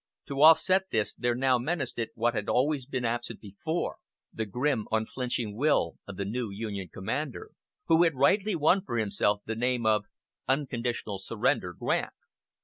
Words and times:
To 0.25 0.41
offset 0.41 0.89
this 0.89 1.13
there 1.13 1.35
now 1.35 1.59
menaced 1.59 1.99
it 1.99 2.09
what 2.15 2.33
had 2.33 2.49
always 2.49 2.87
been 2.87 3.05
absent 3.05 3.39
before 3.39 3.97
the 4.33 4.47
grim, 4.47 4.87
unflinching 4.91 5.55
will 5.55 5.97
of 6.07 6.17
the 6.17 6.25
new 6.25 6.49
Union 6.49 6.89
commander, 6.91 7.51
who 7.85 8.01
had 8.03 8.15
rightly 8.15 8.55
won 8.55 8.81
for 8.83 8.97
himself 8.97 9.43
the 9.45 9.53
name 9.55 9.85
of 9.85 10.05
"Unconditional 10.47 11.19
Surrender" 11.19 11.71
Grant. 11.73 12.13